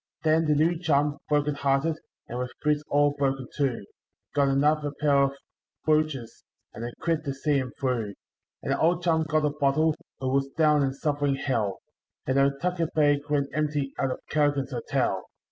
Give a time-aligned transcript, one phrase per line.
[0.23, 3.85] Then the new chum, broken hearted, and with boots all broken too,
[4.33, 5.33] Got another pair of
[5.85, 6.43] bluchers,
[6.73, 8.15] and a quid to see him through;
[8.63, 11.77] And the old chum got a bottle, who was down and suffering Hell;—
[12.25, 15.23] And no tucker bag went empty out of Callaghan's Hotel.